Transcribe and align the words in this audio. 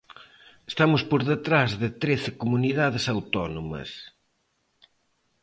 Estamos 0.71 1.01
por 1.09 1.21
detrás 1.31 1.69
de 1.81 1.89
trece 2.01 2.31
comunidades 2.41 3.05
autónomas. 3.15 3.89